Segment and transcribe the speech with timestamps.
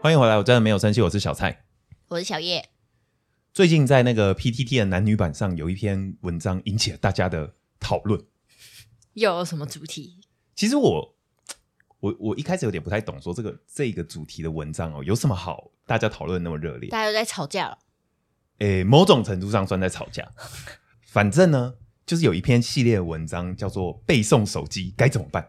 [0.00, 1.66] 欢迎回来，我真的没有生气，我是小蔡。
[2.08, 2.70] 我是小叶，
[3.52, 8.18] 最近在那个 PTT 的男女版上有一篇文章引起了大家的讨论。
[9.12, 10.22] 又有什么主题？
[10.56, 11.14] 其实我
[12.00, 16.88] 我我一开始有点不太懂，说这个这个主题的文章哦，有什么好大家讨论那么热烈？
[16.88, 17.78] 大家都在吵架了。
[18.60, 20.26] 诶，某种程度上算在吵架。
[21.02, 21.74] 反正呢，
[22.06, 25.46] 就是有一篇系列的文章叫做“背诵手机该怎么办”。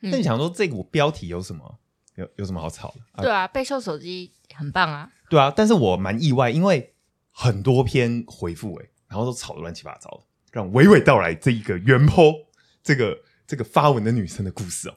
[0.00, 1.78] 嗯那你想说这个标题有什么
[2.16, 3.00] 有有什么好吵的？
[3.12, 5.10] 啊对啊，备受手机很棒啊。
[5.28, 6.94] 对啊，但是我蛮意外，因为
[7.30, 10.20] 很多篇回复诶，然后都吵得乱七八糟的，
[10.52, 12.46] 让娓娓道来这一个原 po
[12.82, 14.94] 这个这个发文的女生的故事哦。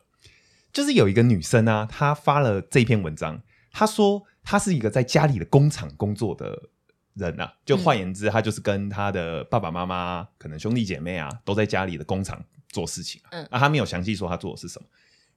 [0.71, 3.41] 就是有一个女生啊，她发了这篇文章，
[3.71, 6.69] 她说她是一个在家里的工厂工作的
[7.15, 13.29] 人啊，就换言之，她就是跟她的爸爸妈妈、可能兄弟姐妹啊，都在家里的工厂做事情啊。
[13.31, 14.87] 嗯啊，他没有详细说他做的是什么。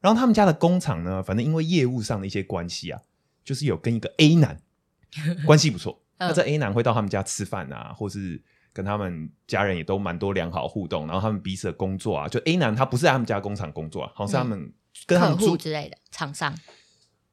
[0.01, 3.01] 然后他们家的工厂呢，反正因为业务上的一些关系啊，
[3.45, 4.61] 就是有跟一个 A 男
[5.47, 5.93] 关系不错。
[6.19, 8.41] 嗯那这 A 男会到他们家吃饭啊，或是
[8.73, 14.73] 跟他们家人也都蛮多良好互动，然后他们彼此的工作啊，就 A 男他不是在他们家工厂工作啊，好像是他们
[15.05, 16.57] 跟他客们租户之类的厂商，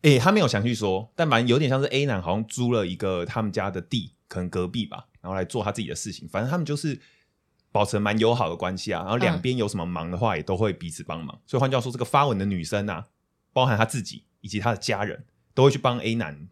[0.02, 6.27] 诶、他没有详细说，但反正有点像是 A 男好像租了一个他们家的地，可能隔壁吧，然后来做他自己的事情。
[6.27, 6.99] 反正他们就是
[7.71, 11.39] 保持蛮友好的关系啊，然后两边有什么忙的话，也都会彼此帮忙。
[11.45, 13.07] 所以换句话说，这个发文的女生啊，
[13.53, 16.49] 包含她自己以及她的家人，都会去帮 A 男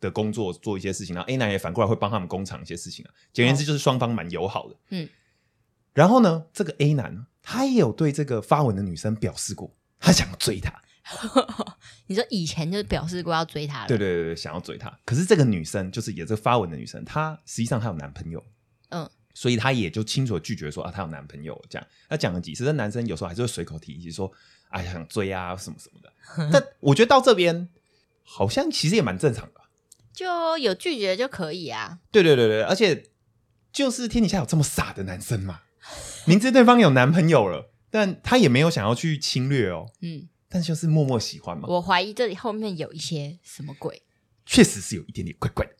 [0.00, 3.10] 的工作做一些事情，然后 A 男也反过来会帮他们工厂一些事情啊。
[3.32, 4.76] 简而言之，就是双方蛮友好的。
[4.90, 5.08] 嗯，
[5.92, 10.80] 然后呢，这个 A 男呢，他也有对这个发文的女生表示过，他想追她。
[12.06, 14.96] 你说以前就表示过要追她了，对对对对，想要追她。
[15.04, 18.44] 可是这个女生就是也这个发文的女生，她实际上她有男朋友，
[18.90, 21.86] 嗯，所以她也就清楚的拒绝说啊，她有男朋友这样。
[22.08, 24.30] 她讲了几次，这男生有时候还是会随口提一句说，
[24.68, 26.50] 哎，想追啊什么什么的。
[26.52, 27.68] 但我觉得到这边
[28.22, 29.60] 好像其实也蛮正常的。
[30.12, 31.98] 就有拒绝就可以啊。
[32.10, 33.10] 对对对对，而且
[33.72, 35.62] 就是天底下有这么傻的男生嘛，
[36.26, 41.68] 明知对方有男朋友了，但他也没有想要去侵略哦，嗯，但就是默默喜欢嘛。
[41.68, 44.02] 我怀疑这里后面有一些什么鬼。
[44.44, 45.72] 确实是有一点点怪怪的。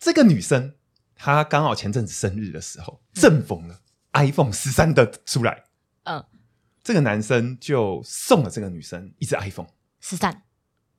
[0.00, 0.74] 这个女生
[1.16, 3.80] 她刚好前阵子生日的时候，正逢了
[4.12, 5.64] iPhone 十三的出来，
[6.04, 6.24] 嗯，
[6.82, 9.68] 这个男生就送了这个女生一只 iPhone，
[10.00, 10.42] 十三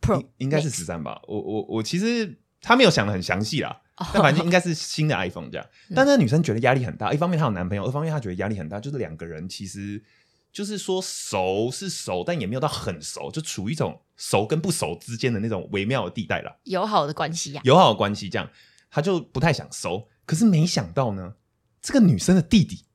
[0.01, 1.21] Pro 应应该是十三吧。
[1.27, 4.07] 我我我其实他没有想的很详细啦，哦。
[4.13, 5.67] 但反正应该是新的 iPhone 这样。
[5.95, 10.03] 但那女生觉得压力很大，一方面她有男朋友，二方面她觉得压力很大，就是两个人其实
[10.51, 16.55] 就是说熟是熟，但也没有到很熟，就处于一种熟跟不熟之间的那种微妙的地带啦。
[16.63, 18.49] 友好的关系呀、友好的关系，这样
[18.95, 20.07] 他就不太想收。
[20.25, 21.35] 可是没想到呢，
[21.81, 22.85] 这个女生的弟弟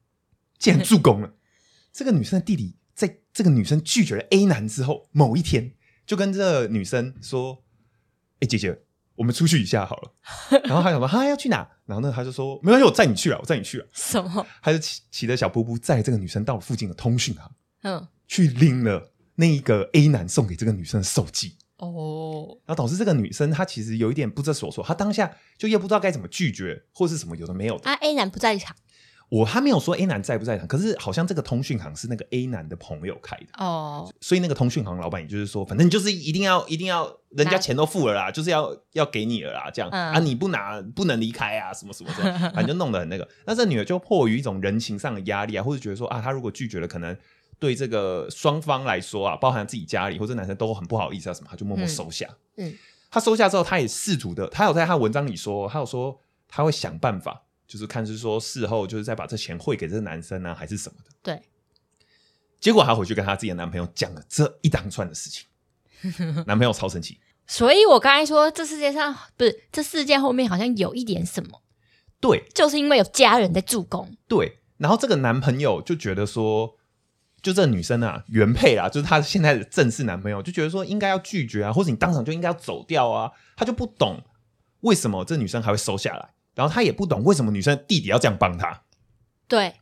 [0.59, 1.35] 竟然助攻了。
[1.93, 5.75] 这个女生的弟弟在这个女生拒绝了 A 男之后，某一天
[6.07, 7.63] 就跟这个女生说
[8.41, 8.81] ：“哎、姐姐，
[9.17, 10.15] 我们出去一下好了。
[10.65, 13.87] ”然后他想说：“哈，要去哪？”然后呢，他就说：“没关系，我载你去啊，我载你去啊。
[13.93, 17.53] 什么？”他就骑骑着小布布载这个女生到了附近的通讯行，
[17.83, 21.57] 嗯，去拎了那一个 A 男送给这个女生的手机。
[21.81, 27.91] 哦，然后导致这个女生她其实有一点不知所措，她当下就也不知道该怎么拒绝或是什么有的没有的。
[27.91, 28.77] 啊，A 男不在场
[29.31, 43.29] 我他没有说 A 男在不在场，可是好像这个通讯行是那个 A 男的朋友开的，哦，所以那个通讯行老板也就是说，反正你就是一定要一定要人家拿钱都付了啦，就是要要给你了啦，这样、嗯啊你不拿不能离开啊，什么什么的，反正就弄得很那个。
[43.47, 47.17] 那这女的就迫于一种人情上的压力啊，或者觉得说啊，她如果拒绝了，可能。
[47.61, 52.29] 对这个双方来说啊，包含自己家里或者男生都很不好意思啊，什么，他就默默嗯收下。
[52.57, 52.75] 嗯，
[53.11, 61.11] 他收下之后，他也试图的，他有在他文章里说，他有说他会想办法，就是看是说事后就是再把这钱汇给这个男生呢、还是什么的。
[61.23, 61.43] 对，
[62.59, 65.47] 结果他回去跟他自己的男朋友讲了这一长串的事情，
[66.49, 71.61] 男朋友超生气，所以我刚才说这世界上不是这事件后面好像有一点什么，
[72.21, 74.17] 对就是因为有家人在助攻。
[74.27, 76.77] 对，然后这个男朋友就觉得说，
[77.43, 84.23] 就这女生啊，原配啦，就是她现在的正式男朋友，就觉得说应该要拒绝啊，或者你当场就应该要走掉啊，她就不懂
[84.81, 88.83] 为什么这女生还会收下来，然后她也不懂为什么女生的弟弟要这样帮她，
[89.49, 89.75] 对，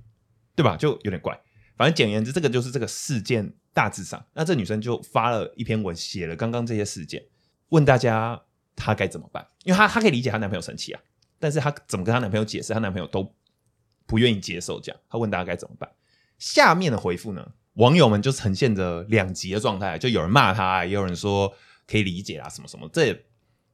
[0.54, 0.76] 对吧？
[0.76, 1.40] 就有点怪。
[1.76, 4.24] 反正简而言之，这个就是这个事件大致上。
[4.34, 7.22] 那这女生就发了一篇文，写了刚刚这些事件，
[7.68, 8.42] 问大家
[8.74, 9.46] 她该怎么办。
[9.62, 11.00] 因为她她可以理解她男朋友生气啊，
[11.38, 13.32] 但是她怎么跟她男朋友解释，她男朋友都
[14.06, 14.80] 不愿意接受。
[14.80, 15.88] 这样，她问大家该怎么办。
[16.38, 21.52] 下面的回复呢，网友们就呈现着两极的状态，就有人骂他，也有人说
[21.86, 22.88] 可以理解啊，什么什么。
[22.92, 23.24] 这也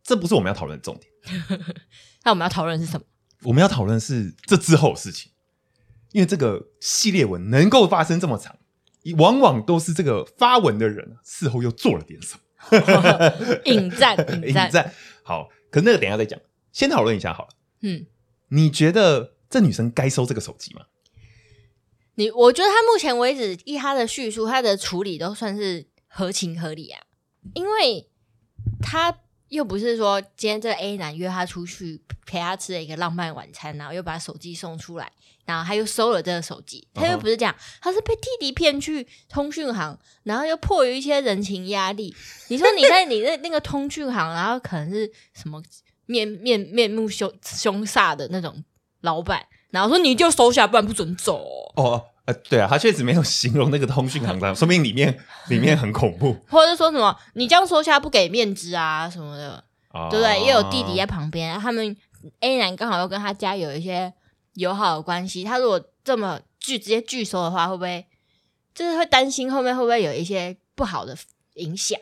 [0.03, 1.13] 这不是我们要讨论的重点。
[2.25, 3.07] 那我们要讨论的是什么？
[3.43, 5.31] 我们要讨论的是这之后的事情，
[6.13, 8.57] 因为这个系列文能够发生这么长，
[9.19, 12.41] 往往都是这个发文的人啊事后又做了点什么。
[13.67, 16.41] 引战，引战，引战好，可是那个等一下再讲，
[16.73, 17.51] 先讨论一下好了。
[17.83, 18.07] 嗯，
[18.49, 20.87] 你觉得这女生该收这个手机吗？
[22.17, 27.03] 你我觉得他目前为止，依他的叙述，他的处理都算是合情合理啊，
[27.55, 28.09] 因为
[28.81, 29.19] 他
[29.49, 35.13] 又不是说今天这个 A 男约他出去陪他吃了一个浪漫晚餐，然后又把手机送出来，
[35.45, 42.15] 然后他又收了这个手机，他又不是这样，他是被弟弟骗去通讯行，然后又迫于一些人情压力，
[42.49, 45.63] 你说你在 你那那个通讯行，然后可能是什么
[46.07, 48.65] 面面面目凶凶煞的那种
[49.03, 51.45] 老板，然后说你就收下，不然不准走
[51.77, 55.19] 哦、哦，呃，对啊，他确实没有形容那个通讯行当， 说明里面
[55.49, 60.41] 里面很恐怖， 或者是说什么你这样收下不给面子啊什么的，哦对不对？
[60.45, 61.97] 也有弟弟在旁边，他们
[62.41, 64.13] A 男刚好又跟他家有一些
[64.55, 68.07] 友好的关系，他如果这么拒直接拒收的话，会不会
[68.75, 71.17] 就是会担心后面会不会有一些不好的
[71.55, 71.99] 影响？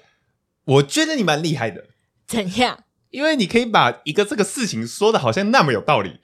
[0.65, 1.87] 我觉得你蛮厉害的，
[2.29, 2.85] 怎样？
[3.11, 6.21] 因为你可以把一个这个事情说的好像那么有道理。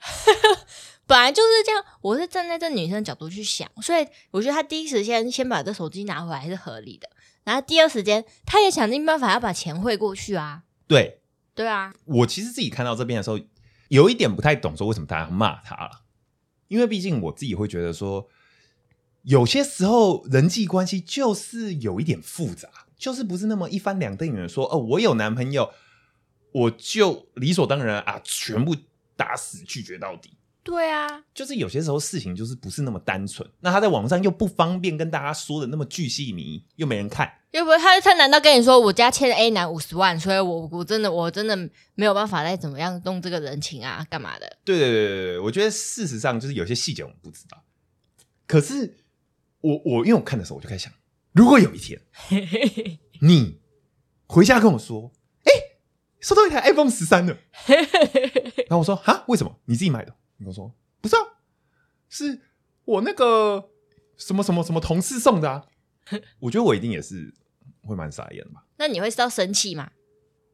[1.09, 7.09] 本来就是这样，我是站在这女生的角度去想，所以我觉得她第一时间先把这手机拿回来是合理的。
[7.43, 11.19] 然后第二时间，她也想尽办法要把钱汇过去啊，对
[11.55, 13.39] 对啊，我其实自己看到这边的时候，
[13.87, 16.03] 有一点不太懂，说为什么大家要骂他了。
[16.67, 18.29] 因为毕竟我自己会觉得说，
[19.23, 25.73] 有些时候人际关系就是有一点复杂，就是不是那么一翻两瞪眼的说，哦，我有男朋友，
[26.51, 28.75] 我就理所当然啊，全部
[29.15, 30.33] 打死拒绝到底。
[30.63, 37.31] 对啊，就是有些时候事情就是不是那么单纯，那他在网上又不方便跟大家说的那么巨细靡，又没人看。
[37.51, 41.55] 又不是他他难道跟你说我家欠 A 男五十万，所以我我真的我真的
[41.95, 44.57] 没有办法再怎么样弄这个人情啊，干嘛的？
[44.63, 47.63] 对对对对对，我觉得事实上就是有些细节我们不知道。
[48.45, 48.97] 可是
[49.61, 50.93] 我我因为我看的时候我就开始想，
[51.31, 51.99] 如果有一天
[53.21, 53.59] 你
[54.27, 55.11] 回家跟我说，
[55.45, 55.51] 哎、
[56.19, 57.35] 收到一台 iPhone 十三了，
[58.69, 59.55] 然后我说哈，为什么？
[59.65, 60.13] 你自己买的？
[60.39, 61.21] 你跟我说不是啊，
[62.09, 62.41] 是
[62.85, 63.69] 我那个
[64.17, 65.65] 什么什么什么同事送的啊。
[66.39, 67.31] 我觉得我一定也是
[67.83, 68.63] 会蛮傻眼的吧。
[68.77, 69.91] 那你会知道生气吗？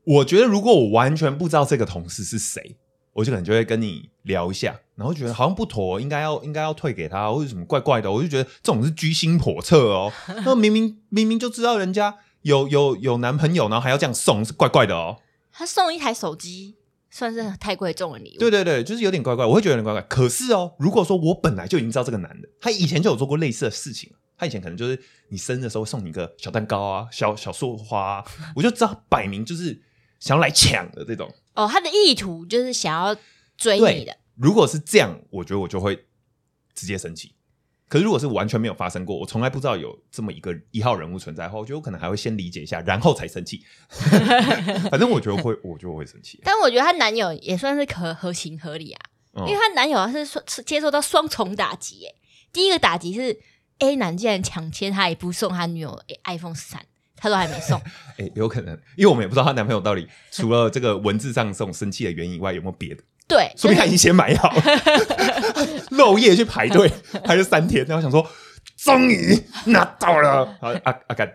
[0.04, 2.78] 我觉得如果我完全不知道这个同事是谁，
[3.14, 10.12] 我就可能就会跟你聊一下，然后觉得好像不妥，应该要应该要退给他，或者什么怪怪的，我就觉得这种是居心叵测哦。
[10.46, 15.22] 那明明明明就知道人家有有有男朋友，然后还要这样送，是怪怪的哦。
[15.52, 16.76] 他送一台手机，
[17.16, 18.40] 算是太贵重的礼物。
[18.40, 20.02] 对对对，就是有点怪怪，我会觉得有点怪怪。
[20.02, 29.82] 可是哦，如果说我本来就已经知道这个男的，他以前就有做过类似的事情，他以前可能就是你生日的时候送你一个小蛋糕啊，小小束花、啊，我就知道摆明就是
[30.20, 31.34] 想要来抢的这种。
[31.54, 33.16] 哦，他的意图就是想要
[33.56, 34.18] 追你的。
[34.36, 36.06] 如果是这样，我觉得我就会
[36.74, 37.34] 直接生气。
[37.88, 43.64] 可是如果是完全没有发生过，我从来不知道有这么一个一号人物存在的话，我觉得我可能还会先理解一下，然后才生气。
[44.90, 46.40] 反正我觉得会，我觉得我会生气。
[46.44, 49.02] 但我觉得她男友也算是合合情合理啊，
[49.34, 52.16] 嗯因为她男友是说是接受到双重打击耶。
[52.52, 53.38] 第一个打击是
[53.80, 56.81] A 男竟然抢先他一步送他女友 iPhone 十三，
[57.18, 57.80] 他都还没送。
[58.18, 63.04] 哎、有可能，因为我们也不知道她男朋友到底除了这个文字上这种生气的原因以外，有没有别的？
[63.27, 64.63] 对，说明他已经先买好了，
[65.92, 66.92] 漏夜去排队，
[67.24, 68.25] 排了三天，然后想说
[68.77, 69.36] 终于
[69.66, 71.33] 拿到了，啊啊啊干，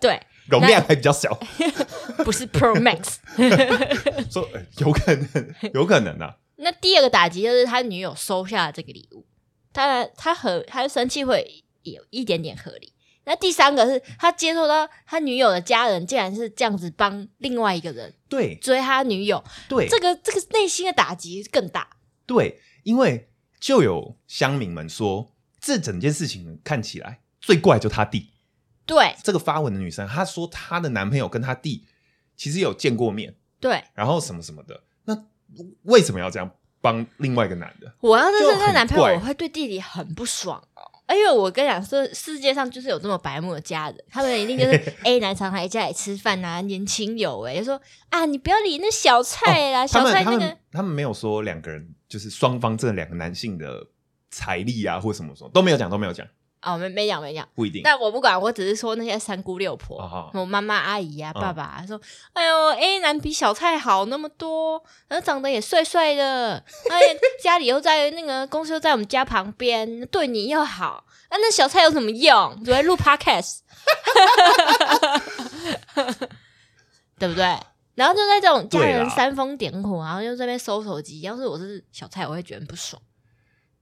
[0.00, 1.32] 对，容量还比较小，
[2.24, 3.16] 不是 Pro Max。
[4.30, 6.36] 说、哎有可能，有可能啊。
[6.56, 9.24] 那第二个打击就是他女友收下了这个礼物，
[9.72, 12.91] 当然他和他生气会有一点点合理。
[13.24, 21.88] 那第三个是他接受到他女友的家人竟然是这样子帮另外一个人对追他女友，对，这个这个内心的打击更大。
[22.26, 28.30] 对，因为就有乡民们说，这整件事情看起来最怪就他弟。
[28.84, 31.86] 对这个发文的女生，她说她的男朋友跟她弟
[32.36, 34.82] 其实有见过面，对，然后什么什么的。
[35.04, 35.16] 那
[35.84, 36.50] 为什么要这样
[36.80, 37.94] 帮另外一个男的？
[38.00, 40.82] 我要是这个男朋友，我会对弟弟很不爽哦。
[41.08, 53.86] 因为我跟你讲，世世界上就是有这么白目的家人，他们一定就是 A 男常常来家里吃饭啊，年轻有为，就说啊，你不要理那小菜啦，他小们他们菜那个他们没有说两个人就是双方这两个男性的
[54.30, 56.26] 财力啊，或什么什么都没有讲，都没有讲，
[56.62, 57.46] 哦，没没讲没讲。
[57.54, 57.82] 不一定。
[57.84, 62.00] 但我不管，我只是说那些三姑六婆，我妈妈、阿姨啊、嗯爸爸、啊、说
[62.34, 67.00] ：“哎呦，A 男比小蔡好那么多，然后长得也帅帅的，哎，
[67.42, 72.62] 家里又在那个公司又在我们家旁边，对你又好，啊，那小蔡有什么用？
[72.64, 73.58] 只会录 podcast，
[77.18, 77.44] 对不对？
[77.94, 81.20] 然后就在这种家人煽风点火，然后又这边收手机。
[81.20, 83.00] 要是我是小蔡，我会觉得很不爽。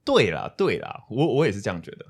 [0.03, 2.05] 对啦，对啦，我我也是这样觉得。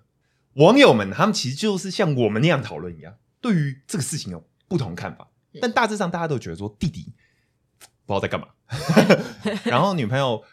[0.53, 5.27] 网友们他们其实就是像我们那样讨论一样，对于这个事情有不同看法，
[5.61, 7.11] 但大致上大家都觉得说弟弟
[8.05, 8.47] 不知道在干嘛，
[9.63, 10.43] 然后女朋友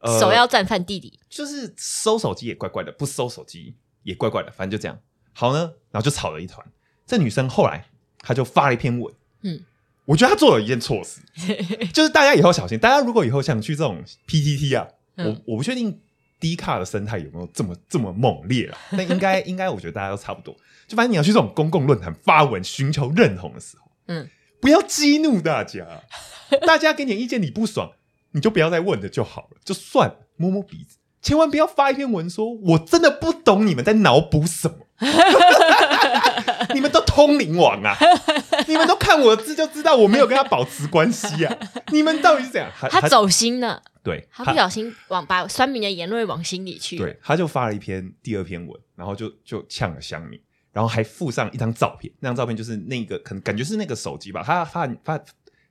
[0.00, 4.98] 呃手要战犯弟弟，就是收手机也怪怪的，不收手机也怪怪的，反正就这样。
[5.32, 6.66] 好呢，然后就吵了一团。
[7.06, 7.86] 这女生后来
[8.18, 9.62] 她就发了一篇文，嗯，
[10.06, 11.20] 我觉得她做了一件错事，
[11.92, 15.26] 就是大家以后小心，大家如果以后想去这种 PTT 啊，嗯。
[15.26, 16.00] 我我不确定
[16.44, 20.54] 低卡的生态有没有这么这么猛烈啊， 但应该应该我觉得大家都差不多。
[20.86, 24.28] 就反正你要去这种公共论坛发文寻求认同的时候，嗯，
[24.60, 25.86] 不要激怒大家，
[26.66, 27.92] 大家给你意见你不爽，
[28.32, 34.76] 你就不要再问了就好了，就算了，摸摸鼻子，千万不要发一篇文说我真的不懂你们在脑补什么。
[37.14, 37.96] 通灵王啊！
[38.66, 41.56] 你们都看我的字就知道我没有跟他保持关系啊！
[41.92, 42.68] 你们到底是怎样？
[42.90, 46.96] 他走心了，对，他不小心往把酸民的言论往心里去。
[46.98, 50.40] 对，他就发了一篇第二篇文，然后就就呛了香民，
[50.72, 55.16] 然后还附上一张照片，那张照片就是那个可能感觉是那个手机吧，他发发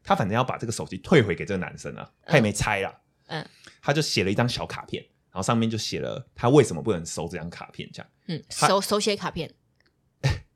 [0.02, 2.94] 他反正要把这个手机退回给这个男生啊，他也没拆啦，
[3.28, 3.46] 嗯，
[3.82, 9.54] 他就写了一张小卡片，然后上面就写了他为什么不能收这张卡片，这样，嗯，手手写卡片，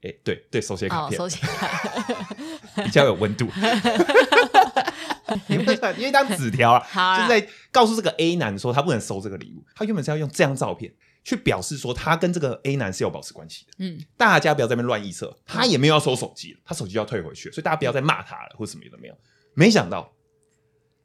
[0.07, 2.05] 哎，对对，手写卡哦，片、手写卡，
[2.83, 3.45] 比较有温度，
[5.49, 5.65] 因为
[5.97, 13.73] 因为一张纸条啊，就是在告诉这个 A 男说他不能收这个礼物，他原本是要用这张照片去表示说他跟这个 A 男是有保持关系的。
[13.79, 19.17] 嗯，大家不要在那边乱臆测，他也没有要收手机了，他手机要退回去，所以大家不要再骂他了，或什么有的没有。
[19.53, 20.13] 没想到，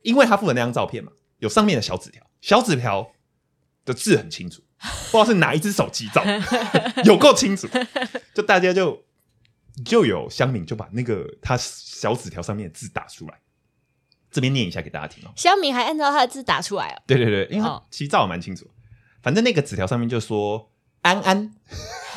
[0.03, 3.11] 因为他附的那张照片嘛，有上面的小纸条，小纸条
[3.85, 4.63] 的字很清楚，
[5.11, 6.25] 不知道是哪一只手机照，
[7.05, 7.69] 有够清楚，
[8.35, 9.05] 就大家就
[9.85, 13.41] 就有乡民就把那个他小纸条上面的字打出来，
[14.31, 15.33] 这边念一下给大家听哦。
[15.37, 17.03] 香明还按照他的字打出来哦。
[17.07, 18.67] 对对对，因为其实照得蛮清楚。
[19.23, 20.73] 反正那个纸条上面就说
[21.03, 21.55] ：“安安，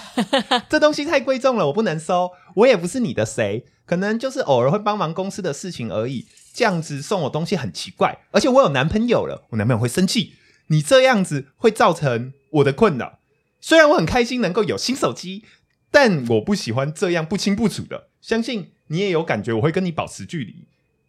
[0.68, 2.32] 这东西太贵重了，我不能收。
[2.56, 6.26] 我也不是你的谁，可能就是偶尔会帮忙公司的事情而已。
[6.52, 10.34] 这样子送我东西很奇怪，而且我有男朋友了，我男朋友会生气。
[10.68, 13.20] 你这样子会造成我的困扰。
[13.60, 15.44] 虽然我很开心能够有新手机，
[15.90, 18.10] 但我不喜欢这样不清不楚的。
[18.22, 20.68] 相信你也有感觉，我会跟你保持距离。”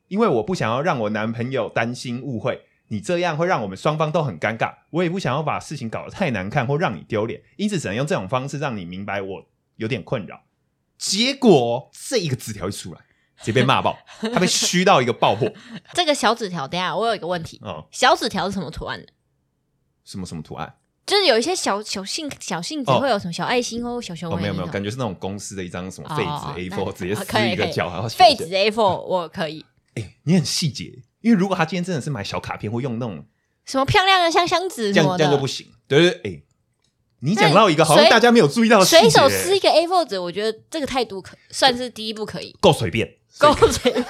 [0.09, 4.73] 因为我不想要让我男朋友担心误会，你这样会让我们双方都很尴尬。
[4.91, 10.45] 我也不想要把事情搞得太难看或让你丢脸，因此只能用这种方式让你明白我有点困扰。
[10.97, 13.01] 结果这一个纸条一出来，
[13.39, 13.99] 直接被骂爆，
[14.33, 15.53] 他被虚到一个爆破。
[15.93, 19.09] 这个小纸条，等一下我有一个问题，哦、小纸条是什么图案的？
[20.05, 20.77] 什么什么图案？
[21.07, 29.65] 就是有一些小小信小信纸哦会有什么小爱心或小熊哦，维没有没有，感觉是那种公司的一张什么哦废哦纸 A4，、那直接撕一个角，然后废纸 A4 我可以。
[29.95, 33.25] 哎、你很细节，因为如果他今天真的是买小卡片，或用那种
[33.65, 35.67] 什么漂亮的香香纸这样这样就不行。
[35.87, 36.43] 对对对，哎、
[37.21, 43.09] 你讲到一个好像大家没有注意到的随手撕一个 A4 纸，我觉得这个态度可算是第一步可以，够随便，
[43.39, 44.05] 够随便。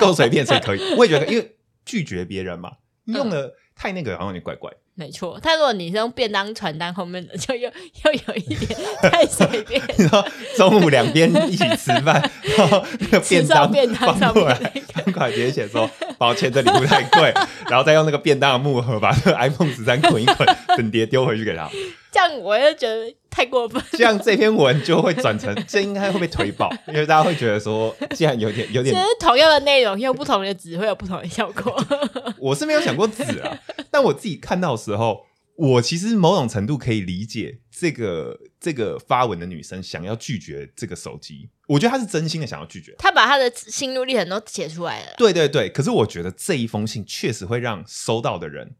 [0.00, 0.80] 够随便， 才可以。
[0.96, 2.72] 我也觉得，因为拒绝别人嘛，
[3.04, 4.72] 用的太那个，好像有点怪怪。
[4.98, 7.70] 没错，但如果你是用便当传单后面的，就又
[8.04, 9.78] 又有一点太随便。
[9.98, 10.26] 你知道
[10.56, 17.30] 中午两边一起吃饭， 然后那个便当便当过来面那个，放过来直接写说抱歉，这礼物太贵，
[17.68, 20.48] 然后再用那个便当的木盒把这个 iPhone 十三捆一捆，
[20.78, 21.68] 整叠丢回去给他。
[22.10, 23.82] 这样我就觉得太过分。
[23.92, 31.78] 这样这篇文就会转成， 这应该会被推爆， 因为大家会觉得说，既然有点有点其实同样的内容，用不同的纸会有不同的效果。
[32.40, 33.58] 我是没有想过纸啊，
[33.90, 35.26] 但我自己看到的时候，
[35.56, 42.94] 我其实某种程度可以理解这个这个发文的女生想要拒绝这个手机，我觉得她是真心的想要拒绝。
[42.98, 48.76] 她把她的心路历程都写出来了，对对对，可是我觉得这一封信确实会让收到的人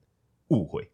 [0.48, 0.90] 误会。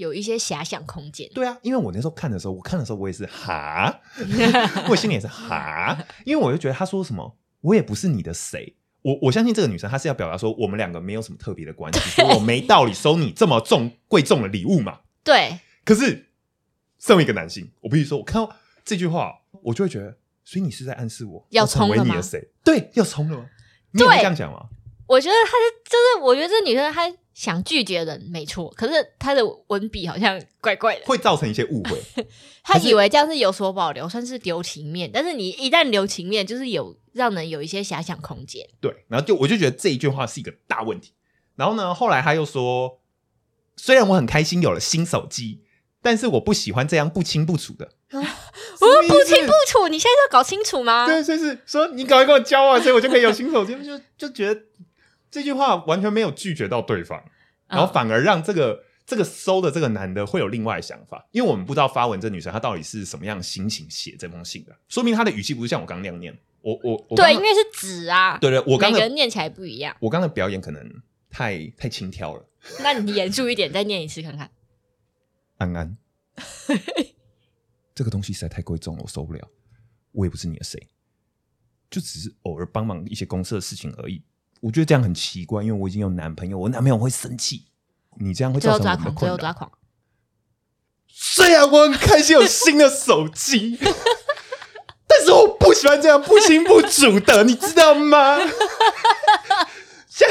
[0.00, 1.30] 有一些遐想空间。
[1.34, 4.00] 对啊，因为我那时候看的时候，我看的时候我也是哈，
[4.88, 8.76] 我心里也是哈，因为我就觉得他说什么，我也不是你的谁。
[9.02, 15.00] 我我相信这个女生她是要表达说我们两个没有什么特别的关系，所以我没道理收你这么重贵重的礼物嘛。
[15.24, 16.26] 对，可是，
[16.98, 22.50] 身为一个男性，我必须说，我看到这句话，我就会觉得，所以你是在暗示我要成为你的谁？
[22.62, 23.46] 对，要冲了吗？
[23.92, 24.66] 你也会对这样讲吗？
[25.06, 31.06] 我觉得她是就是，我觉得这女生她想拒绝人没错，可是他的文笔好像怪怪的。
[31.06, 31.98] 会造成一些误会。
[32.62, 38.66] 他以为这样是有所保留，算是留情面，但是你一旦留情面，就是有让人有一些遐想空间。
[38.80, 41.12] 对，然后就我就觉得这一句话是一个大问题。
[41.56, 43.00] 然后呢，后来他又说，
[43.76, 45.62] 虽然我很开心有了新手机，
[46.02, 47.92] 但是我不喜欢这样不清不楚的。
[48.12, 48.18] 我
[48.88, 51.06] 我不清不楚，你现在要搞清楚吗？
[51.06, 54.60] 对，就是说你赶快跟我交往，所以我就可以有新手机，就就觉得
[55.30, 57.22] 这句话完全没有拒绝到对方，
[57.68, 66.36] 然后嗯反而让这个这个收的这个男的会有另外的想法，因为我们不知道发文这女生她到底是什么样的心情写这封信的，说明她的语气不是像我刚刚那样念。
[66.62, 69.96] 我我对，因为是纸啊，对对，我刚每个人念起来不一样。
[69.98, 72.46] 我刚的表演可能太太轻佻了。
[72.80, 74.50] 那你严肃一点，再念一次看看。
[75.56, 75.96] 安安，
[77.94, 79.48] 这个东西实在太贵重了，我受不了。
[80.12, 80.78] 我也不是你的谁，
[81.90, 84.22] 就只是偶尔帮忙一些公司的事情而已。
[84.60, 87.64] 我觉得这样很奇怪，因为我已经有男朋友，我男朋友会生气，
[88.18, 89.70] 你这样会最造成抓狂。
[91.12, 93.78] 虽然我很开心有新的手机，
[95.08, 98.38] 但是我不喜欢这样不清不楚的，你知道吗？
[100.08, 100.28] 相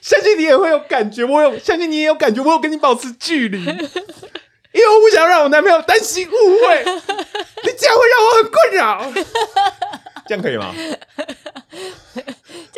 [0.00, 9.12] 相信你也会有感觉，我有相信你也有感觉，我有跟你保持距离，因为我不想让我男朋友担心误会，你这样会让我很困扰。
[10.26, 10.74] 这样可以吗？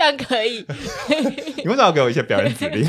[0.00, 0.64] 这样可以。
[1.62, 2.88] 你为什么要给我一些表演指令？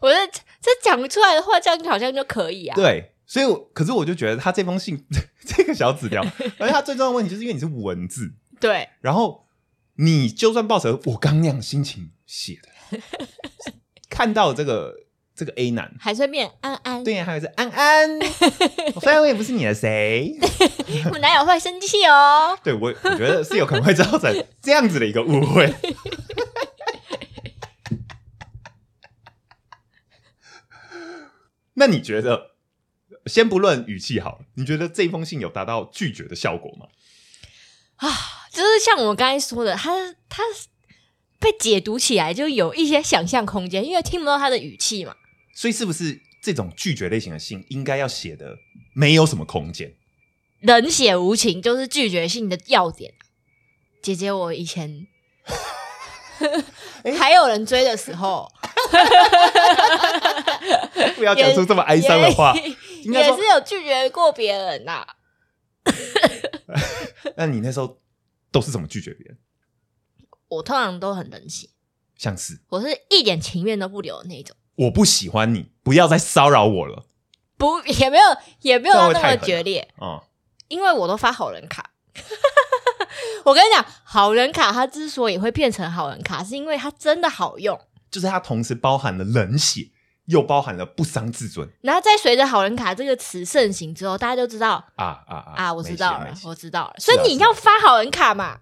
[0.00, 0.26] 我这
[0.60, 2.74] 这讲出来的话，这样好像就可以啊。
[2.74, 5.06] 对，所以我可是我就觉得他这封信
[5.46, 6.24] 这个小纸条，
[6.58, 9.46] 而且他最重要的问题就是因为你是文字，对，然后
[9.94, 12.98] 你就算抱着我刚那样心情写的，
[14.10, 15.04] 看到这个
[15.36, 18.08] 这个 A 男，还顺便安安，对呀，还有是安安，
[19.00, 20.38] 虽 然我也不是你的谁，
[21.10, 22.56] 我男友会生气哦。
[22.62, 25.74] 对我我觉得是有可能会造成这样子的一个误会。
[31.76, 32.52] 那你觉得，
[33.26, 36.86] 先不论语气好了，你觉得这封信有达到拒绝的效果吗？
[37.96, 38.08] 啊
[38.52, 40.44] 就是像我刚才说的，他他
[41.40, 45.16] 被解读起来就有一些想象空间，因为听不到他的语气嘛。
[45.54, 48.58] 所以是不是这种拒绝类型的信应该要写的
[48.94, 49.94] 没有什么空间？
[50.60, 53.14] 冷血无情就是拒绝性的要点。
[54.02, 55.06] 姐姐，我以前
[57.18, 58.50] 还有人追的时候，
[61.16, 62.54] 不要讲出这么哀伤的话。
[62.56, 65.06] 也是有拒绝过别人呐、
[67.36, 68.00] 那你那时候
[68.50, 69.38] 都是怎么拒绝别人？
[70.48, 71.68] 我通常都很冷血，
[72.16, 77.04] 像是我是一点情面都不留的那种，我不喜欢你，不要再骚扰我了。
[77.56, 78.24] 不也没有
[78.62, 80.20] 也没有到那么决裂，嗯、
[80.68, 81.90] 因为我都发好人卡。
[83.44, 87.78] 我跟你讲，好人卡它之所以会变成好人卡，是因为它真的好用。
[88.10, 89.90] 就是它同时包含了冷血，
[90.26, 95.54] 又包含了不伤自尊然后在随着“好人卡”这个词盛行之后，大家就知道啊啊啊！
[95.56, 96.94] 啊，我知道了我知道了。
[96.98, 98.58] 所以你要发好人卡嘛，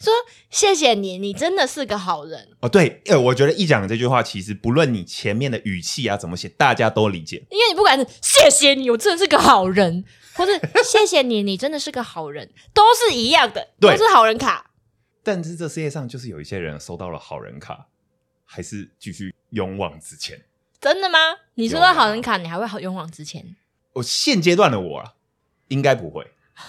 [0.00, 0.12] 说
[0.48, 7.44] 谢谢你，你真的是个好人，哦，对，呃，我觉得一讲这句话，其实不论你前面的语气啊怎么写，大家都理解。
[7.50, 10.52] 因为你不管是谢谢你，我真的是个好人， 或是
[10.84, 14.70] 谢谢你，你真的是个好人， 都是一样的，对都是好人卡。
[15.24, 17.88] 但是这世界上就是有一些人收到了好人卡，
[18.44, 20.40] 还是继续勇往直前。
[20.80, 21.18] 真的吗？
[21.54, 23.56] 你收有啊到好人卡，你还会好勇往直前？
[23.94, 25.14] 我现阶段的我啊，
[25.66, 26.24] 应该不会。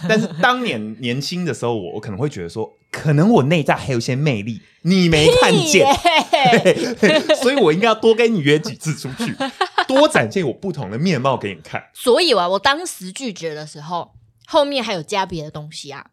[0.08, 9.36] 但是当年 年轻的时候，我我可能会觉得说，可能我内在还有一些魅力，你没看见，耶 所以我应该要多跟你约几次出去，
[9.88, 11.84] 多展现我不同的面貌给你看。
[11.93, 14.12] 所以啊，我当时拒绝的时候，
[14.47, 16.08] 后面还有加别的东西啊。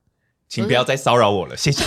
[0.49, 1.83] 请不要再骚扰我了，谢谢，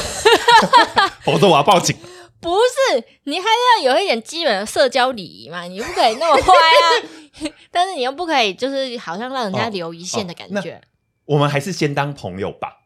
[1.24, 1.96] 否则我要报警。
[2.42, 2.56] 不
[2.92, 3.46] 是，你还
[3.84, 10.82] 要有一点基本的社交礼仪嘛，你不可以那么坏啊，但是你又不可以就是好像让人家哦留一线的感哦觉。
[11.26, 12.79] 我们还是先当朋友吧。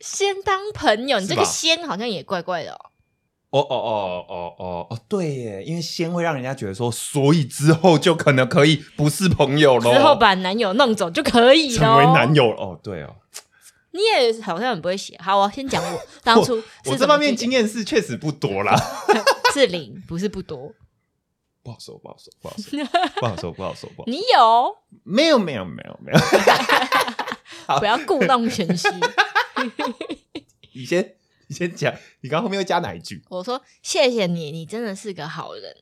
[0.00, 2.78] 先当朋友，你这个“先”好像也怪怪的哦。
[3.50, 11.78] 哦哦哦哦哦哦，对耶，因为先会让人家觉得说，所以之后就可能可以不是朋友喽，之后把男友弄走就可以了。
[11.78, 12.32] 成为男。
[12.32, 13.16] 友哦，对哦，
[13.90, 15.18] 你也好像很不会写。
[15.20, 18.76] 好，我先讲我 当初我是这方面经验验是确实不多啦，
[19.52, 20.72] 是零，不是不多。
[21.62, 22.72] 不好说，不好说，不好说，
[23.20, 28.88] 不好说，不好说，不好说， 你有，没有没有没有没有，不要故弄玄虚。
[30.72, 31.16] 你先
[31.48, 33.22] 你先讲，你刚刚后面又加哪一句？
[33.28, 35.76] 我说谢谢你，你真的是个好人。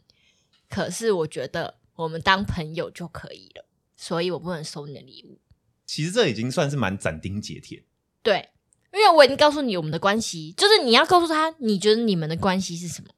[0.69, 5.41] 可是我觉得我们当朋友就可以了，所以我不能收你的礼物。
[5.87, 7.85] 其实这已经算是蛮斩钉截铁，
[8.23, 8.51] 对，
[8.93, 13.09] 因为我已经告诉你我们的关系，就是你要告诉他，你觉得你们的关系是什么。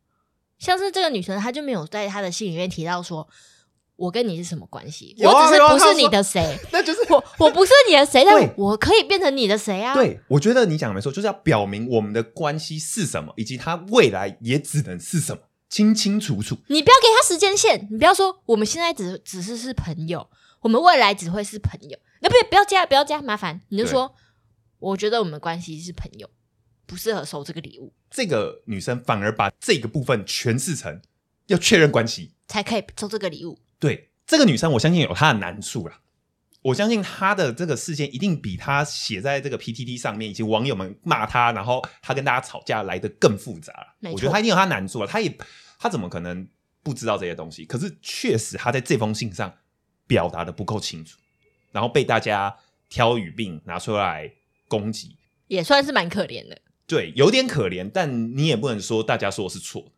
[0.59, 3.29] 像是这个女生，她就没有在她的信里面提到说，
[4.01, 16.57] 我跟你是什么关系，啊我只是不是你的谁， 那就是我我不是你的谁，但我可以变成你的谁啊？，对，我觉得你讲的没错，就是要表明我们的关系是什么，以及他未来也只能是什么，清清楚楚。
[16.69, 20.31] 你不要给他时间线，你不要说我们现在只只是是朋友，
[20.63, 21.99] 我们未来只会是朋友。
[22.23, 24.15] 那不不要加，不要加，麻烦你就说，
[24.79, 26.31] 我觉得我们的关系是朋友，
[26.87, 27.93] 不适合收这个礼物。
[28.11, 31.03] 这个女生反而把这个部分诠释成
[31.49, 32.33] 要确认关系。
[32.49, 33.59] 才可以收这个礼物。
[33.81, 36.01] 对这个女生，我相信有她的难处啦。
[36.63, 45.35] 我相信她的这个事件一定比她写在这个 PTT 上面，以及网友们骂她，然后她跟大家吵架来的更复杂我觉得她一定有她难处啊，她也
[45.79, 46.47] 她怎么可能
[46.83, 47.65] 不知道这些东西？
[47.65, 49.53] 可是确实她在这封信上
[50.07, 51.19] 表达的不够清楚，
[51.73, 52.55] 然后被大家
[52.91, 54.31] 挑语病拿出来
[54.69, 55.17] 攻击，
[55.47, 56.61] 也算是蛮可怜的。
[56.87, 59.93] 对，有点可怜，但你也不能说大家说的是错的，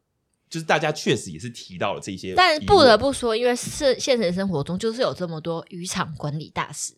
[0.53, 6.93] 就是大家确实也是提到了这些，但不得不说，因为是现实生活中就是有这么多渔场管理大师，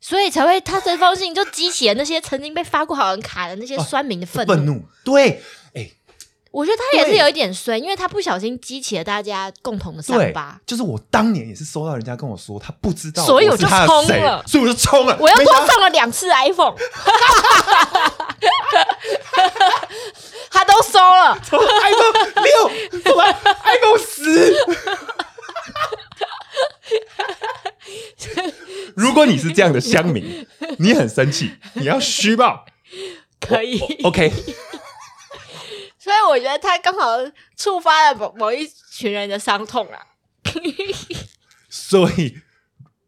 [0.00, 4.54] 所以才会他这封信就激起了那些曾经被发过好人卡的那些酸民的愤怒。
[4.54, 5.42] 愤怒，对，
[5.74, 5.90] 哎、
[6.52, 10.60] 我觉得他也是有一点衰，因为他不小心激起了大家共同的伤疤，。
[10.64, 16.76] 就是我当年也是收到人家跟我说他不知道，所以我就冲了所以我就冲了，我又多送了两次 iPhone，
[20.50, 21.38] 他都收了。
[21.40, 23.22] iPhone 六，什么
[23.64, 24.54] iPhone 十。
[28.94, 30.46] 如果你是这样的乡民，
[30.78, 32.66] 你很生气，你要虚报
[33.40, 34.30] 可以，，OK？
[35.98, 37.18] 所以我觉得他刚好
[37.56, 40.06] 触发了某某一群人的伤痛啊。
[41.68, 42.38] 所以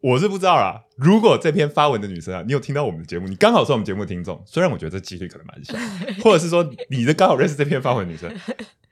[0.04, 0.84] 我是不知道啦。
[0.96, 5.74] 如果这篇发文的女生啊，你有听到我们的节目，你刚好是我们节目的听众，虽然我觉得这几率可能蛮小，
[6.22, 8.30] 或者是说你的刚好认识这篇发文的女生，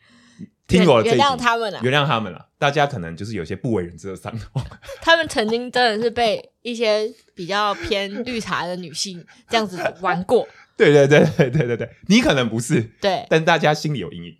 [0.66, 2.48] 听我的原集谅他们了，原谅他们了。
[2.56, 4.62] 大家可能就是有些不为人知的伤痛，
[5.02, 10.48] 他们曾经真的是被一些比较偏绿茶的女性这样子玩过。
[10.78, 14.36] 对对对对对对对，你可能不是，对，但大家心里有阴影。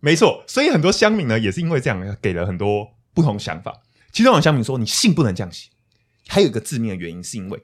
[0.00, 3.72] 没错，所以很多乡民呢也是因为这样给了很多不同想法。
[4.14, 5.68] 其中有乡民说你信不能这样写，
[6.28, 7.62] 还有一个致命的原因是因为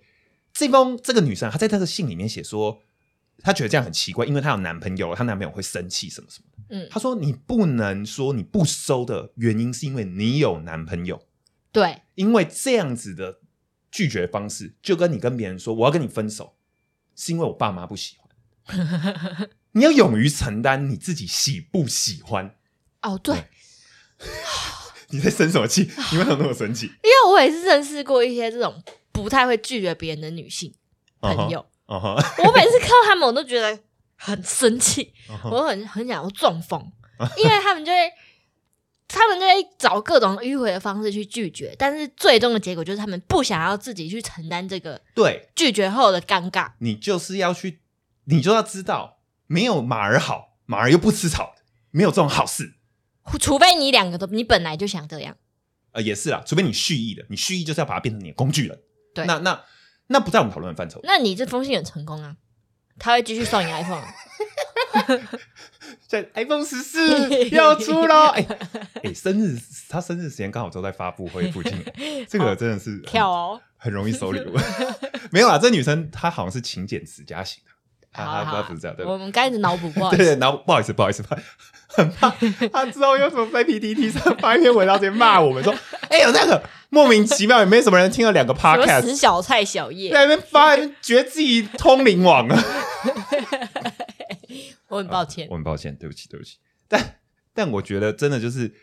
[0.52, 2.82] 这封这个女生她在她的信里面写说，
[3.38, 6.46] 她觉得这样很奇怪，因为她有男朋友了，她男朋友会生气什么什么。
[6.70, 11.24] 嗯，她说你不能说你不收的原因是因为你有男朋友，
[11.70, 13.38] 对，因为这样子的
[13.92, 16.56] 拒绝方式，就跟你跟别人说我要跟你分手，
[17.14, 19.48] 是因为我爸妈不喜欢。
[19.72, 22.56] 你要勇于承担你自己喜不喜欢。
[23.02, 23.44] 哦，对，
[24.18, 24.28] 对
[25.11, 25.90] 你在生什么气？
[26.12, 26.87] 你为什么那么生气？
[26.87, 30.73] 因为我也是认识过一些这种不太会拒绝别人的女性
[31.20, 33.79] 朋友，我每次看到他们，我都觉得
[34.16, 35.12] 很生气，
[35.51, 36.92] 我很很想要中风，
[37.37, 38.12] 因为他们就会。
[39.12, 46.70] 他们就会找各种迂回的方式去拒绝，但是最终的结果就是他们不想要自己去承担这个对拒绝后的尴尬。
[46.79, 47.81] 你就是要去，
[48.27, 49.18] 你就要知道，
[49.49, 51.57] 没有马儿好，马儿又不吃草，
[51.90, 52.75] 没有这种好事。
[53.38, 55.37] 除非你两个都，你本来就想这样，
[55.92, 58.78] 呃，也是啦，除非你蓄意的，你蓄意就是要把它变成你的工具人。
[59.14, 59.64] 对那那
[60.06, 61.00] 那不在我们讨论的范畴。
[61.04, 62.37] 那你这封信很成功啊，
[62.98, 64.04] 他会继续送你 iPhone。
[66.06, 68.26] 在 iPhone 十四要出喽！
[68.35, 68.46] 哎
[69.02, 71.72] 哎，生日他生日时间刚好都在发布会附近，
[72.28, 74.56] 这个真的是很跳哦，很容易收礼物。
[75.30, 77.70] 没有啦，这女生她好像是勤俭持家型的，
[78.12, 81.23] 她她好好她不是这样，对我们刚开始脑补，不好意对思，对，然后不好意思，不好意思，
[81.88, 82.31] 很怕
[82.73, 85.75] 他之后又什么在 PPT 上发一篇文章，直接骂我们说，
[86.09, 92.64] 哎、有那个莫名其妙，也没什么人听了两个 podcast，死小菜小叶，在那边发，觉得自己通灵王啊。
[94.88, 95.55] 我很抱歉我。
[95.55, 96.59] 很抱歉，对不起，对不起。
[96.88, 97.20] 但
[97.55, 98.75] 但我觉得真的就是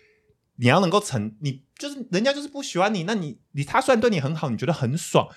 [0.56, 5.28] 你要能够成，你就是人家就是不喜欢你，那你你他虽然对你很好，你觉得很爽，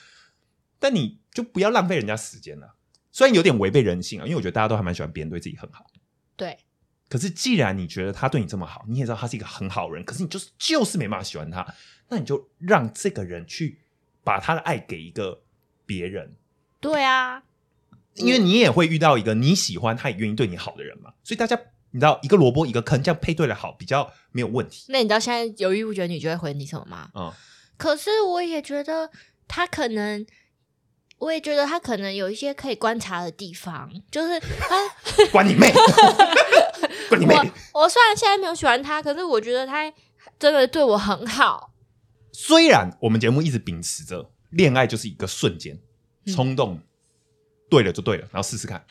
[0.78, 2.76] 但你就不要浪费人家时间了。
[3.12, 5.86] 虽然有点违背人性啊，因为我觉得大家都还蛮喜欢别人对自己很好。
[6.36, 6.58] 对，
[7.08, 11.66] 可是既然你觉得他对你这么好，你也知道他是一个很好人，可是你就是就是没办法喜欢他，
[12.08, 13.80] 那你就让这个人去
[14.22, 15.42] 把他的爱给一个
[15.84, 16.34] 别人，
[16.80, 17.42] 对啊，
[18.14, 24.86] 因为你也会遇到一个你喜欢他也愿意对你好的人嘛，所以大家你知道一个萝卜一个坑，这样配对的好比较没有问题。
[24.88, 27.10] 那你知道现在犹豫不决你就会回你什么吗？
[27.14, 27.32] 嗯、
[27.76, 29.10] 可是我也觉得
[29.48, 30.24] 他可能，
[31.20, 34.88] 我也觉得他可能有一些可以观察的地方，就是他，
[35.30, 35.70] 关你妹，
[37.08, 37.34] 关你妹！
[37.72, 39.92] 我我虽然现在没有喜欢他，可是我觉得他
[40.38, 41.72] 真的对我很好。
[42.32, 45.78] 虽然我们节目一直秉持着恋爱就是一个瞬间
[46.24, 46.80] 嗯冲动，
[47.68, 48.84] 对了就对了，然后试试看，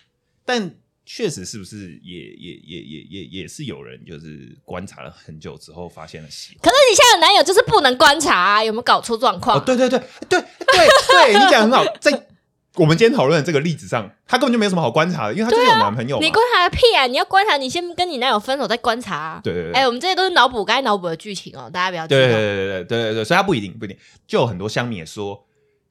[0.45, 0.75] 但
[1.11, 9.57] 确实是不是也也也也也也是有人就是观察了很久之后发现了喜可是你现在的男友就是不能观察啊有没有搞错状况？
[9.65, 12.27] 对对对对对对你讲很好 在
[12.75, 19.41] 我们今天讨论的这个例子上他根本就没有什么好观察的因为他就是有男朋友你观察个屁啊你要观察你先跟你男友分手再观察啊。
[19.43, 19.71] 对对对。
[19.73, 23.97] 哎我们这些都是脑补该脑补的剧情哦大家不要对对对对对对对所以他不一定不一定。
[24.27, 25.43] 就有很多香蜜也说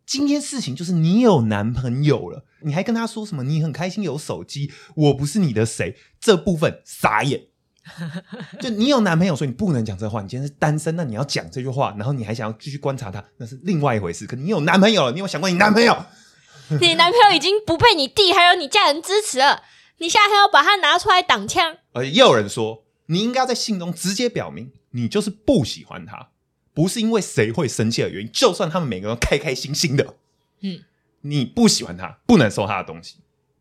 [0.08, 7.48] 今天事情就是你有男朋友了，你还跟他说什么你很开心有手机，我不是你的谁，这部分傻眼，
[8.58, 10.22] 就你有男朋友，所以你不能讲这话。
[10.22, 14.26] 你今天是单身，那你要讲这句话，然后你还想要继续观察他，那是另外一回事。
[14.26, 15.94] 可你有男朋友了，你有想过你男朋友？
[16.80, 19.62] 你男朋友已经不被你弟还有你家人支持了，
[19.98, 21.76] 你现在还要把他拿出来挡枪？
[21.92, 26.30] 而且也有人说，你应该要在信中直接表明，你就是不喜欢他，
[26.78, 28.30] 不是因为谁会生气的原因。
[28.30, 30.14] 就算他们每个人都开开心心的，
[30.60, 30.84] 嗯，
[31.22, 33.16] 你不喜欢他，不能收他的东西。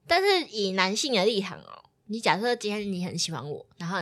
[0.06, 3.98] 但是以男性的立场哦，你假设今天你很喜欢我，然后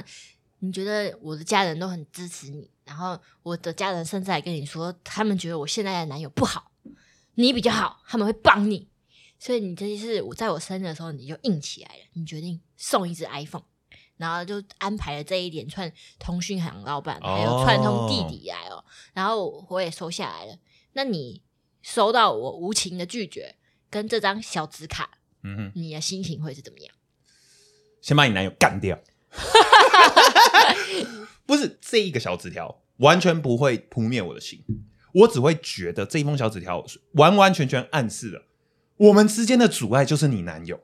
[0.60, 6.69] 你觉得我的家人都很支持你，然后我的家人甚至还跟你说，他们觉得我现在的男友不好，
[7.36, 8.89] 你比较好，他们会帮你。
[9.39, 13.63] 所以你这一次我在我生日的时候，你就硬起来了，你决定送一只 iPhone，
[14.17, 20.58] 然后就安排了这一连串通讯行老板还有串通弟弟来哦，然后我也收下来了。
[20.93, 21.41] 那你
[21.82, 23.56] 收到我无情的拒绝
[23.89, 25.10] 跟这张小纸卡，
[25.43, 26.93] 嗯哼，你的心情会是怎么样？
[28.01, 28.97] 先把你男友干掉。
[31.45, 34.63] 不是这一个小纸条，完全不会扑灭我的心，
[35.13, 38.45] 我只会觉得这一封小纸条完完全全暗示了
[38.97, 40.80] 我们之间的阻碍就是你男友，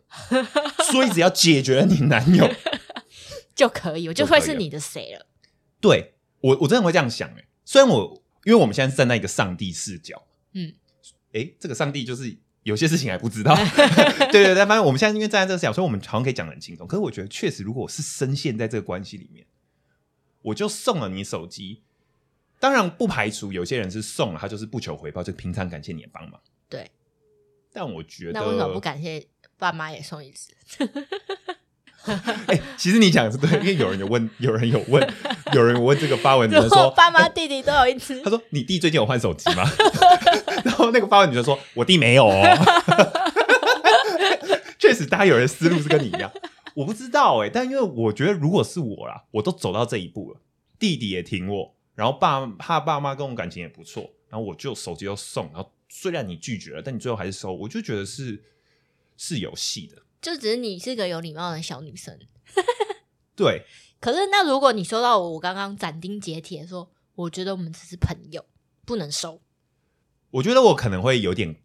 [0.92, 2.46] 所以只要解决了你男友，
[3.62, 5.28] 就可以，我就会是你的谁了。
[5.80, 10.74] 对我我真的会这样想哎、虽然我因为我们现在站在一个上帝视角，嗯，
[11.34, 13.56] 哎，这个上帝就是有些事情还不知道，
[14.32, 16.88] 对对对，反正我们现在因为站在这个视角，所以我们好像可以讲得很轻松。
[16.88, 19.46] 可是我觉得确实，如果我是深陷在这个关系里面，
[20.42, 21.84] 我就送了你手机，
[22.60, 26.42] 当然不排除有些人是送了，他就是不求回报，就平常感谢你的帮忙。
[26.68, 26.90] 对，
[27.72, 30.52] 但我觉得，那为什么不感谢爸妈也送一只？
[32.48, 35.14] 哎、其实你讲的是对， 因为有人有问， 有人有问，
[35.54, 39.64] 有人有问这个发文女生说，爸妈弟弟都有一只他，说：“你弟最近有换手机吗？”
[40.66, 42.44] 然后那个发文女生说：“我弟没有哦。”
[44.80, 46.32] 确实，大家有人思路是跟你一样，
[46.74, 50.40] 我不知道哎、但因为我觉得，如果是我啦，我都走到这一步了，
[50.80, 58.44] 弟弟也挺我，然后爸他爸妈跟我感情也不错，然后我就手机又送，然后虽然你拒绝了，但你最后还是收，我就觉得是
[59.18, 60.02] 是有戏的。
[60.22, 62.18] 就只是你是个有礼貌的小女生。
[63.36, 63.66] 对，
[64.00, 68.46] 可是那如果你收到我刚刚斩钉截铁说，我觉得我们只是朋友，
[68.86, 69.42] 不能收，
[70.30, 71.56] 我觉得我可能会有点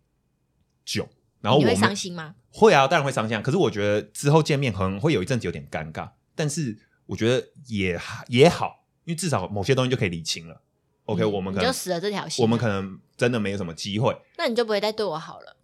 [0.84, 1.06] 囧，
[1.40, 2.34] 然后你会伤心吗？
[2.50, 3.40] 会啊，当然会伤心啊。
[3.42, 10.62] 可是我觉得之后见面可能会有一阵子有点尴尬，但是我觉得也也好，因为至少某些东西就可以理清了。
[11.04, 14.16] OK，、嗯我们可能你就死了这条心，我们可能真的没有什么机会。
[14.38, 15.56] 那你就不会再对我好了。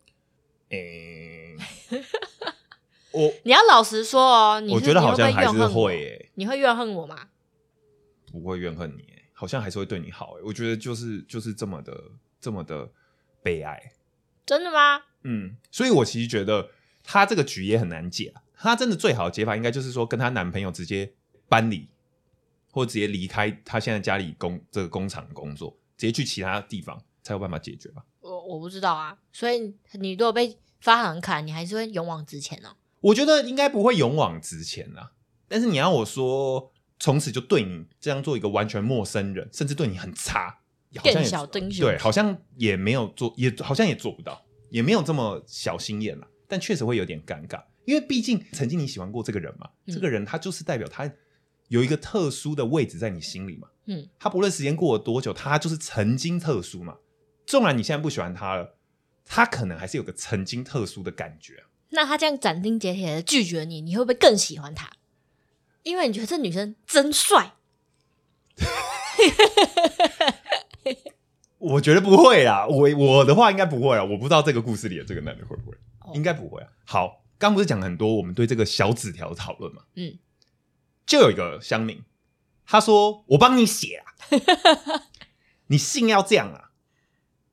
[0.68, 1.56] 诶、
[3.12, 7.28] 我你要老实说哦，你我觉得好像还是你会你会怨恨我吗？
[8.30, 10.42] 不会怨恨你、欸，好像还是会对你好、欸。
[10.42, 11.92] 我觉得就是就是这么的
[12.40, 12.90] 这么的
[13.42, 13.92] 悲哀。
[14.46, 15.02] 真的吗？
[15.22, 16.70] 嗯，所以我其实觉得
[17.04, 18.42] 她这个局也很难解啊。
[18.56, 21.12] 她真的最好的解法应该就是说，跟她男朋友直接
[21.48, 21.88] 搬离，
[22.70, 28.04] 或直接离开她现在家里工这个工厂工作，直接去其他地方才有办法解决吧。
[28.20, 29.18] 我我不知道啊。
[29.32, 32.74] 所以你如果被发行卡，你还是会勇往直前哦。
[33.02, 35.12] 我觉得应该不会勇往直前啦。
[35.46, 40.60] 但是你要我说，从此就对你这样做一个完全陌生人，甚至对你很差，
[40.96, 46.26] 好像更也对，好像也没有做，也好像也做不到，也没有这么小心眼啦。
[46.48, 51.12] 但确实会有点尴尬，因为毕竟曾经你喜欢过这个人嘛，嗯这个人他就是代表他
[51.68, 53.68] 有一个特殊的位置在你心里嘛。
[53.86, 56.96] 嗯，他不论时间过了多久，他就是曾经特殊嘛。
[57.44, 58.76] 纵然你现在不喜欢他了，
[59.24, 61.66] 他可能还是有个曾经特殊的感觉啊。
[61.94, 64.90] 那他这样斩钉截铁的拒绝你，你会不会更喜欢他？
[65.82, 67.54] 因为你觉得这女生真帅，
[71.58, 76.12] 我觉得不会啦，我我的话应该不会啊，我不知道这个故事里的这个男的会不会，哦。
[76.14, 76.68] 应该不会啊。
[76.84, 80.18] 好，刚不是讲很多我们对这个小纸条的讨论嘛，嗯，
[81.04, 82.02] 就有一个乡民，
[82.66, 84.04] 他说我帮你写啊，
[85.68, 86.70] 你信要这样啊，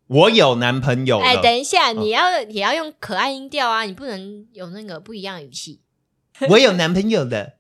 [0.10, 5.82] 我有男朋友了，哎，等一下，嗯你要也要用可爱音调啊，你不能有那个不一样的语气。
[6.50, 7.58] 我有男朋友的，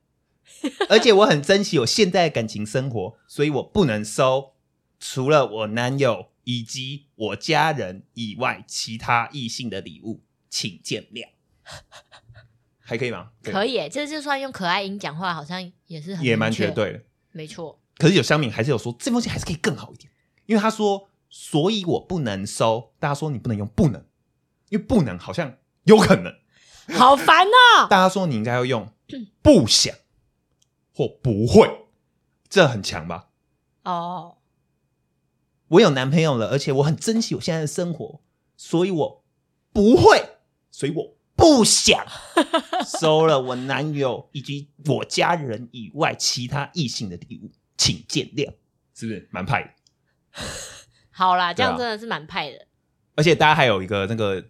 [0.89, 4.53] 而且我很珍惜我现在的感情生活，所以我不能收
[4.99, 11.27] 除了我男友以及我家人以外其他异性的礼物，请见谅。
[12.79, 13.29] 还可以吗？
[13.43, 17.01] 可以耶，这就算用可爱音讲话，好像也是很也蛮绝，对的。
[17.31, 17.79] 没错。
[17.99, 20.11] 可是有乡民还是有说这封信还是可以更好一点，
[20.47, 22.93] 因为他说，所以我不能收。
[22.99, 24.05] 大家说你不能用不能，
[24.69, 26.33] 因为不能好像有可能。
[26.91, 27.87] 好烦哦！
[27.89, 28.91] 大家说你应该要用
[29.43, 29.95] 不想
[30.93, 31.87] 或不会，
[32.49, 33.29] 这很强吧？
[33.83, 34.37] 哦，
[35.67, 38.21] 我有男朋友了，而且我很珍惜我现在的生活，
[38.57, 39.23] 所以我
[39.71, 40.39] 不会，
[40.71, 42.05] 所以我不不想
[42.85, 48.53] 收了我男友以及我家人以外其他异性的礼物，请见谅。
[48.93, 50.41] 是不是蛮派的？
[51.19, 52.65] 好啦，这样真的是蛮派的。
[53.15, 54.41] 而且大家还有一个那个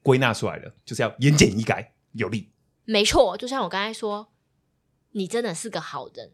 [0.00, 2.52] 归纳出来的，就是要言简意赅，有力。
[2.84, 4.32] 没错，就像我刚才说，
[5.10, 6.30] 你真的是个好人，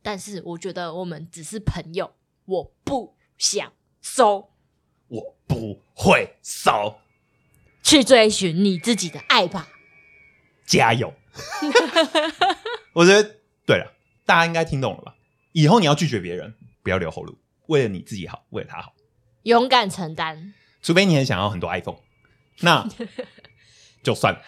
[0.00, 4.52] 但是我觉得我们只是朋友，我不想收，
[5.08, 7.00] 我不会收，
[7.82, 9.66] 去追寻你自己的爱吧。
[10.64, 11.12] 加油！
[12.94, 13.92] 我觉得对了，
[14.24, 15.16] 大家应该听懂了吧？
[15.50, 17.36] 以后你要拒绝别人，不要留后路，
[17.66, 18.92] 为了你自己好，为了他好。
[19.46, 21.98] 勇敢承担，除非你很想要很多 iPhone，
[22.62, 22.84] 那
[24.02, 24.40] 就算了。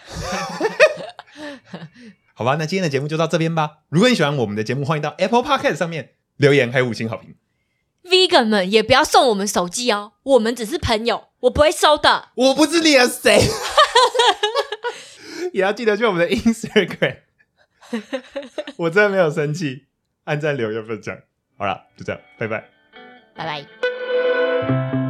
[2.35, 3.79] 好吧，那今天的节目就到这边吧。
[3.91, 7.37] 如果你喜欢我们的节目，欢迎到 Apple Podcast 上面留言，还有五星好评。
[8.03, 12.31] vegan 们也不要送我们手机哦，我们只是朋友，我不会收的。
[12.35, 13.41] 我不是你的谁，
[15.55, 17.19] 也要记得去我们的 Instagram。
[18.79, 19.87] 我真的没有生气，
[20.25, 21.17] 按赞、留言、分享。
[21.57, 22.69] 好了，就这样，拜拜。
[23.37, 23.88] 拜拜。
[24.69, 25.08] Thank you.